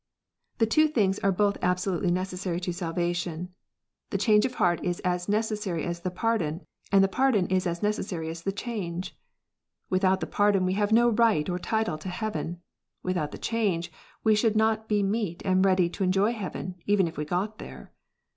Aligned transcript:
The 0.57 0.65
two 0.65 0.87
things 0.87 1.19
are 1.19 1.31
both 1.31 1.59
absolutely 1.61 2.09
necessary 2.09 2.59
to 2.61 2.73
salvation. 2.73 3.49
The 4.09 4.17
change^ 4.17 4.45
of 4.45 4.55
heart 4.55 4.83
is 4.83 4.99
as 5.01 5.27
neoessary 5.27 5.85
as 5.85 5.99
the 5.99 6.09
pardon; 6.09 6.65
and^the 6.91 7.11
pardon 7.11 7.45
is 7.49 7.67
as 7.67 7.83
necessary 7.83 8.27
as 8.29 8.41
the 8.41 8.51
change. 8.51 9.15
Without 9.91 10.19
the 10.19 10.25
pardon 10.25 10.65
we 10.65 10.73
have 10.73 10.91
no 10.91 11.09
right 11.11 11.47
or 11.47 11.59
title 11.59 11.99
to 11.99 12.09
heaven. 12.09 12.63
Without 13.03 13.29
the 13.29 13.37
change 13.37 13.91
we 14.23 14.33
should 14.33 14.55
not 14.55 14.89
be 14.89 15.03
meet 15.03 15.43
and 15.45 15.63
ready 15.65 15.87
to 15.89 16.03
enjoy 16.03 16.33
heaven, 16.33 16.81
even 16.87 17.07
if 17.07 17.15
we 17.15 17.23
got 17.23 17.59
there. 17.59 17.91